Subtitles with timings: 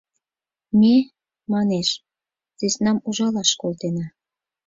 [0.79, 0.95] Ме,—
[1.51, 1.89] манеш,—
[2.57, 4.05] сӧснам ужалаш колтена.